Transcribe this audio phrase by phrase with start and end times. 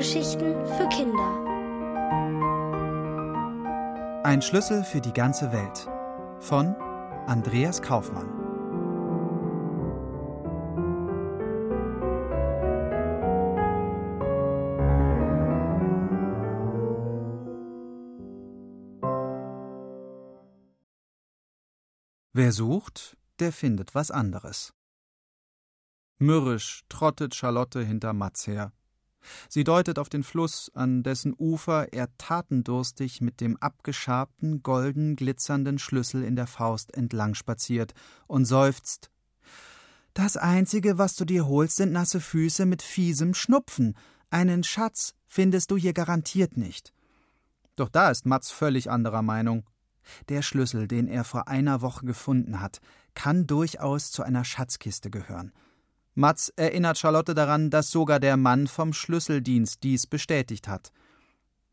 [0.00, 1.44] Hörgeschichten für Kinder.
[4.24, 5.90] Ein Schlüssel für die ganze Welt
[6.38, 6.74] von
[7.26, 8.26] Andreas Kaufmann.
[22.32, 24.72] Wer sucht, der findet was anderes.
[26.16, 28.72] Mürrisch trottet Charlotte hinter Mats her.
[29.48, 35.78] Sie deutet auf den Fluss, an dessen Ufer er tatendurstig mit dem abgeschabten, golden glitzernden
[35.78, 37.92] Schlüssel in der Faust entlang spaziert
[38.26, 39.10] und seufzt.
[40.14, 43.96] Das Einzige, was du dir holst, sind nasse Füße mit fiesem Schnupfen.
[44.30, 46.92] Einen Schatz findest du hier garantiert nicht.
[47.76, 49.64] Doch da ist Mats völlig anderer Meinung.
[50.28, 52.80] Der Schlüssel, den er vor einer Woche gefunden hat,
[53.14, 55.52] kann durchaus zu einer Schatzkiste gehören.
[56.14, 60.92] Mats erinnert Charlotte daran, dass sogar der Mann vom Schlüsseldienst dies bestätigt hat.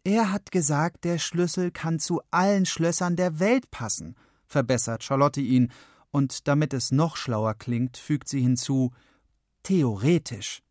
[0.04, 4.16] Er hat gesagt, der Schlüssel kann zu allen Schlössern der Welt passen,
[4.46, 5.72] verbessert Charlotte ihn,
[6.12, 8.92] und damit es noch schlauer klingt, fügt sie hinzu
[9.64, 10.62] theoretisch.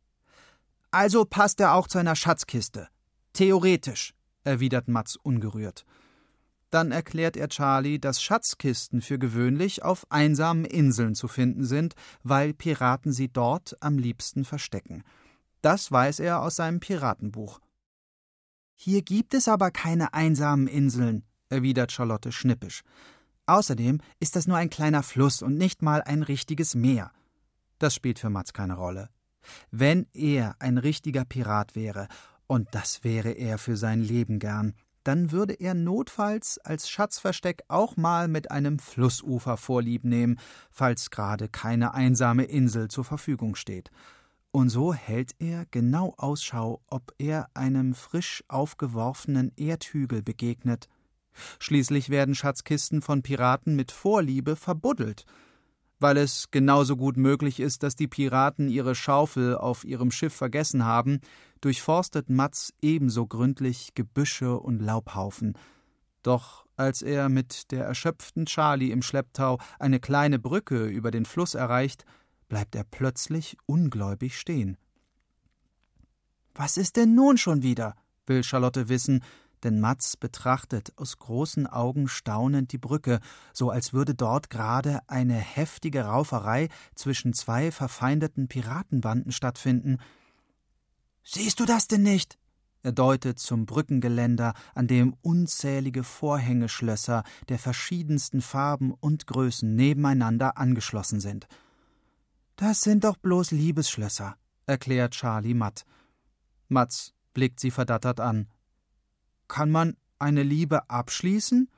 [0.91, 2.89] Also passt er auch zu einer Schatzkiste.
[3.35, 5.85] Theoretisch, erwidert Mats ungerührt.
[6.71, 12.55] Dann erklärt er Charlie, dass Schatzkisten für gewöhnlich auf einsamen Inseln zu finden sind, weil
[12.55, 15.05] Piraten sie dort am liebsten verstecken.
[15.63, 17.61] Das weiß er aus seinem Piratenbuch.
[18.75, 22.83] Hier gibt es aber keine einsamen Inseln, erwidert Charlotte schnippisch.
[23.47, 27.13] Außerdem ist das nur ein kleiner Fluss und nicht mal ein richtiges Meer.
[27.79, 29.09] Das spielt für Mats keine Rolle.
[29.71, 32.09] Wenn er ein richtiger Pirat wäre,
[32.49, 34.75] und das wäre er für sein Leben gern,
[35.07, 40.41] dann würde er notfalls als Schatzversteck auch mal mit einem Flussufer vorlieb nehmen,
[40.71, 43.91] falls gerade keine einsame Insel zur Verfügung steht.
[44.51, 50.89] Und so hält er genau Ausschau, ob er einem frisch aufgeworfenen Erdhügel begegnet.
[51.61, 55.25] Schließlich werden Schatzkisten von Piraten mit Vorliebe verbuddelt,
[55.99, 60.85] weil es genauso gut möglich ist, dass die Piraten ihre Schaufel auf ihrem Schiff vergessen
[60.85, 61.21] haben,
[61.61, 65.55] durchforstet Mats ebenso gründlich Gebüsche und Laubhaufen.
[66.23, 71.55] Doch als er mit der erschöpften Charlie im Schlepptau eine kleine Brücke über den Fluss
[71.55, 72.05] erreicht,
[72.49, 74.77] bleibt er plötzlich ungläubig stehen.
[76.55, 77.97] Was ist denn nun schon wieder?
[78.27, 79.23] will Charlotte wissen,
[79.63, 83.21] denn Mats betrachtet aus großen Augen staunend die Brücke,
[83.53, 89.99] so als würde dort gerade eine heftige Rauferei zwischen zwei verfeindeten Piratenbanden stattfinden.
[91.23, 92.39] Siehst du das denn nicht?
[92.83, 101.19] Er deutet zum Brückengeländer, an dem unzählige Vorhängeschlösser der verschiedensten Farben und Größen nebeneinander angeschlossen
[101.19, 101.49] sind.
[102.55, 105.85] Das sind doch bloß Liebesschlösser, erklärt Charlie matt.
[106.69, 108.47] Mats blickt sie verdattert an.
[109.49, 111.69] Kann man eine Liebe abschließen?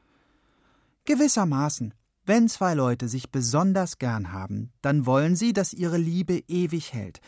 [1.05, 1.95] Gewissermaßen.
[2.27, 7.21] Wenn zwei Leute sich besonders gern haben, dann wollen sie, dass ihre Liebe ewig hält.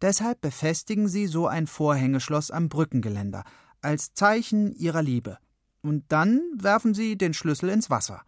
[0.00, 3.44] Deshalb befestigen sie so ein Vorhängeschloss am Brückengeländer,
[3.82, 5.38] als Zeichen ihrer Liebe.
[5.82, 8.22] Und dann werfen sie den Schlüssel ins Wasser.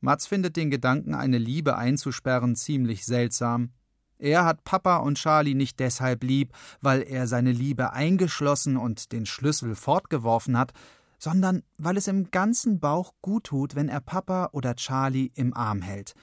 [0.00, 3.70] Mats findet den Gedanken, eine Liebe einzusperren, ziemlich seltsam.
[4.18, 9.26] Er hat Papa und Charlie nicht deshalb lieb, weil er seine Liebe eingeschlossen und den
[9.26, 10.72] Schlüssel fortgeworfen hat,
[11.18, 15.82] sondern weil es im ganzen Bauch gut tut, wenn er Papa oder Charlie im Arm
[15.82, 16.14] hält.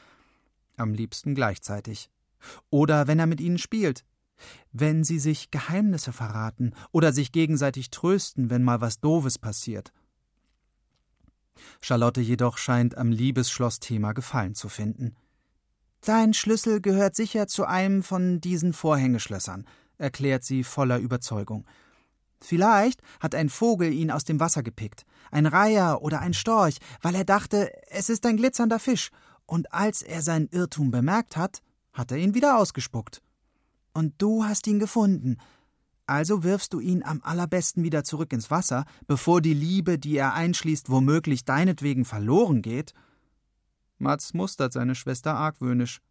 [0.77, 2.09] Am liebsten gleichzeitig.
[2.69, 4.03] Oder wenn er mit ihnen spielt.
[4.73, 9.93] Wenn sie sich Geheimnisse verraten oder sich gegenseitig trösten, wenn mal was Doofes passiert.
[11.79, 15.15] Charlotte jedoch scheint am Liebesschlossthema Gefallen zu finden.
[16.05, 19.65] Dein Schlüssel gehört sicher zu einem von diesen Vorhängeschlössern,
[19.97, 21.65] erklärt sie voller Überzeugung.
[22.39, 27.15] Vielleicht hat ein Vogel ihn aus dem Wasser gepickt, ein Reiher oder ein Storch, weil
[27.15, 29.09] er dachte, es ist ein glitzernder Fisch,
[29.47, 33.23] und als er seinen Irrtum bemerkt hat, hat er ihn wieder ausgespuckt.
[33.91, 35.37] Und du hast ihn gefunden,
[36.05, 40.35] also wirfst du ihn am allerbesten wieder zurück ins Wasser, bevor die Liebe, die er
[40.35, 42.93] einschließt, womöglich deinetwegen verloren geht?
[43.97, 46.01] Mats mustert seine Schwester argwöhnisch.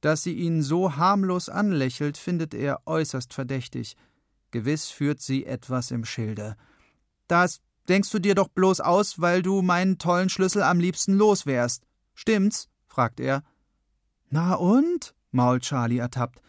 [0.00, 3.96] Dass sie ihn so harmlos anlächelt, findet er äußerst verdächtig.
[4.50, 6.56] Gewiss führt sie etwas im Schilde.
[7.26, 11.46] Das denkst du dir doch bloß aus, weil du meinen tollen Schlüssel am liebsten los
[11.46, 11.86] wärst.
[12.14, 12.68] Stimmt's?
[12.86, 13.42] fragt er.
[14.30, 15.14] Na und?
[15.30, 16.40] mault Charlie ertappt.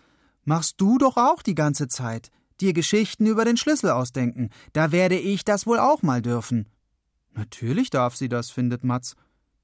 [0.43, 2.31] Machst du doch auch die ganze Zeit.
[2.61, 4.49] Dir Geschichten über den Schlüssel ausdenken.
[4.73, 6.67] Da werde ich das wohl auch mal dürfen.
[7.33, 9.15] Natürlich darf sie das, findet Mats.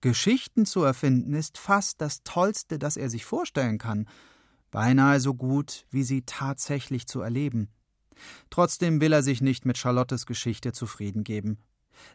[0.02, 4.08] Geschichten zu erfinden ist fast das Tollste, das er sich vorstellen kann,
[4.72, 7.70] beinahe so gut, wie sie tatsächlich zu erleben.
[8.50, 11.60] Trotzdem will er sich nicht mit Charlottes Geschichte zufrieden geben.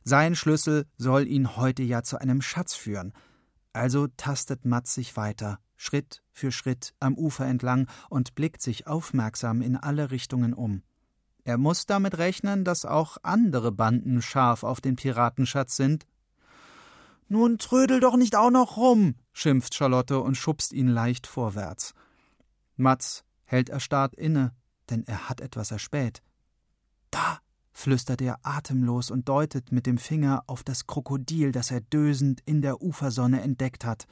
[0.04, 3.12] Sein Schlüssel soll ihn heute ja zu einem Schatz führen.
[3.72, 9.62] Also tastet Mats sich weiter, Schritt für Schritt am Ufer entlang und blickt sich aufmerksam
[9.62, 10.82] in alle Richtungen um.
[11.44, 16.06] Er muss damit rechnen, dass auch andere Banden scharf auf den Piratenschatz sind.
[17.28, 21.92] Nun trödel doch nicht auch noch rum, schimpft Charlotte und schubst ihn leicht vorwärts.
[22.76, 24.52] Mats hält erstarrt inne,
[24.90, 26.22] denn er hat etwas erspäht.
[27.10, 27.38] Da,
[27.72, 32.62] flüstert er atemlos und deutet mit dem Finger auf das Krokodil, das er dösend in
[32.62, 34.06] der Ufersonne entdeckt hat.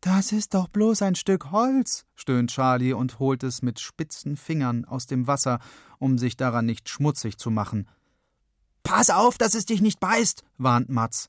[0.00, 4.84] Das ist doch bloß ein Stück Holz, stöhnt Charlie und holt es mit spitzen Fingern
[4.84, 5.58] aus dem Wasser,
[5.98, 7.88] um sich daran nicht schmutzig zu machen.
[8.84, 11.28] Pass auf, dass es dich nicht beißt, warnt Mats.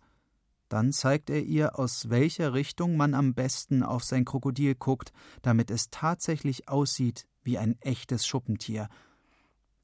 [0.70, 5.12] Dann zeigt er ihr, aus welcher Richtung man am besten auf sein Krokodil guckt,
[5.42, 8.88] damit es tatsächlich aussieht wie ein echtes Schuppentier.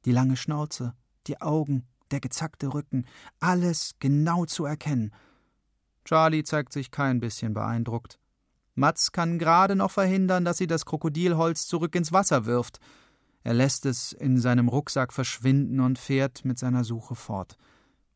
[0.06, 0.94] Die lange Schnauze,
[1.26, 3.06] die Augen, der gezackte Rücken,
[3.40, 5.12] alles genau zu erkennen.
[6.06, 8.20] Charlie zeigt sich kein bisschen beeindruckt.
[8.76, 12.80] Mats kann gerade noch verhindern, dass sie das Krokodilholz zurück ins Wasser wirft.
[13.42, 17.58] Er lässt es in seinem Rucksack verschwinden und fährt mit seiner Suche fort.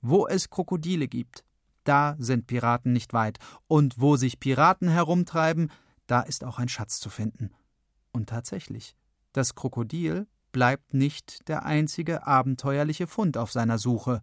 [0.01, 1.43] Wo es Krokodile gibt,
[1.89, 5.71] da sind Piraten nicht weit, und wo sich Piraten herumtreiben,
[6.05, 7.49] da ist auch ein Schatz zu finden.
[8.11, 8.95] Und tatsächlich,
[9.33, 14.21] das Krokodil bleibt nicht der einzige abenteuerliche Fund auf seiner Suche.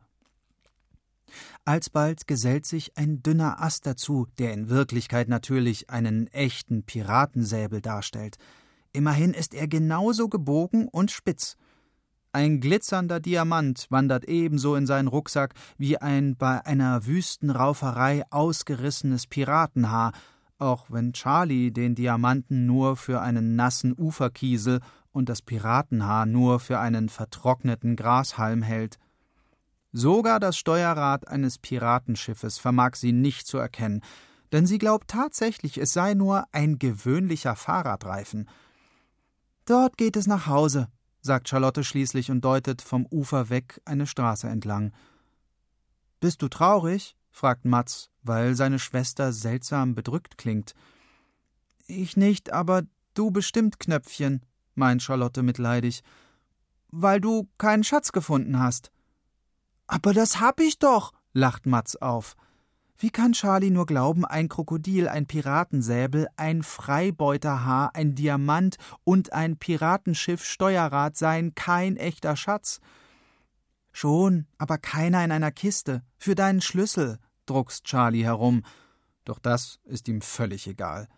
[1.65, 8.37] Alsbald gesellt sich ein dünner Ast dazu, der in Wirklichkeit natürlich einen echten Piratensäbel darstellt.
[8.93, 11.57] Immerhin ist er genauso gebogen und spitz.
[12.37, 20.13] Ein glitzernder Diamant wandert ebenso in seinen Rucksack wie ein bei einer Wüstenrauferei ausgerissenes Piratenhaar,
[20.59, 24.81] auch wenn Charlie den Diamanten nur für einen nassen Uferkiesel
[25.13, 28.99] und das Piratenhaar nur für einen vertrockneten Grashalm hält.
[29.93, 34.03] Sogar das Steuerrad eines Piratenschiffes vermag sie nicht zu erkennen,
[34.53, 38.47] denn sie glaubt tatsächlich, es sei nur ein gewöhnlicher Fahrradreifen.
[39.65, 40.89] Dort geht es nach Hause,
[41.27, 44.93] sagt Charlotte schließlich und deutet vom Ufer weg eine Straße entlang.
[46.21, 47.17] Bist du traurig?
[47.31, 50.75] fragt Mats, weil seine Schwester seltsam bedrückt klingt.
[51.87, 54.41] Ich nicht, aber du bestimmt, Knöpfchen,
[54.75, 56.03] meint Charlotte mitleidig.
[56.89, 58.91] Weil du keinen Schatz gefunden hast.
[59.87, 62.37] Aber das hab ich doch, lacht Mats auf.
[62.99, 69.59] Wie kann Charlie nur glauben, ein Krokodil, ein Piratensäbel, ein Freibeuterhaar, ein Diamant und ein
[69.59, 72.81] Piratenschiff Steuerrad seien kein echter Schatz?
[73.93, 76.03] Schon, aber keiner in einer Kiste.
[76.17, 78.63] Für deinen Schlüssel, druckst Charlie herum.
[79.25, 81.09] Doch das ist ihm völlig egal.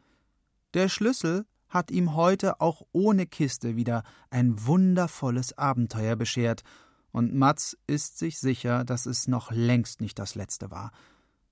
[0.75, 6.63] Der Schlüssel hat ihm heute auch ohne Kiste wieder ein wundervolles Abenteuer beschert,
[7.11, 10.93] und Mats ist sich sicher, dass es noch längst nicht das letzte war.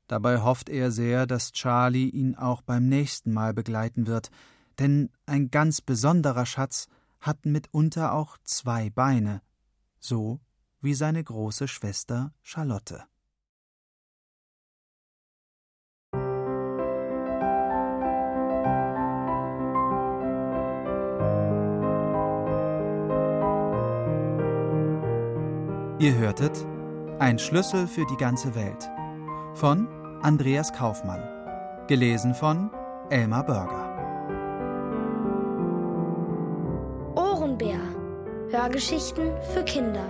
[0.08, 4.30] Dabei hofft er sehr, dass Charlie ihn auch beim nächsten Mal begleiten wird,
[4.78, 6.88] denn ein ganz besonderer Schatz
[7.20, 9.42] hat mitunter auch zwei Beine,
[9.98, 10.40] so
[10.80, 13.04] wie seine große Schwester Charlotte.
[25.98, 26.64] Ihr hörtet
[27.18, 28.90] Ein Schlüssel für die ganze Welt
[29.56, 29.88] von
[30.22, 31.22] Andreas Kaufmann.
[31.88, 32.70] Gelesen von
[33.10, 33.86] Elmar Börger.
[37.16, 37.80] Ohrenbär.
[38.50, 40.04] Hörgeschichten für Kinder.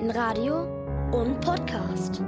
[0.00, 0.62] In Radio
[1.10, 2.22] und Podcast.